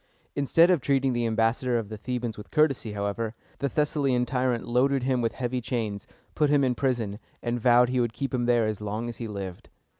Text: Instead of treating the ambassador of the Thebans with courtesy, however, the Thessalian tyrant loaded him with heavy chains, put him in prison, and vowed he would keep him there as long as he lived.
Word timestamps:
Instead 0.35 0.71
of 0.71 0.81
treating 0.81 1.13
the 1.13 1.27
ambassador 1.27 1.77
of 1.77 1.89
the 1.89 1.95
Thebans 1.95 2.35
with 2.35 2.49
courtesy, 2.49 2.93
however, 2.93 3.35
the 3.59 3.67
Thessalian 3.69 4.25
tyrant 4.25 4.67
loaded 4.67 5.03
him 5.03 5.21
with 5.21 5.33
heavy 5.33 5.61
chains, 5.61 6.07
put 6.33 6.49
him 6.49 6.63
in 6.63 6.73
prison, 6.73 7.19
and 7.43 7.61
vowed 7.61 7.89
he 7.89 7.99
would 7.99 8.11
keep 8.11 8.33
him 8.33 8.47
there 8.47 8.65
as 8.65 8.81
long 8.81 9.07
as 9.09 9.17
he 9.17 9.27
lived. 9.27 9.69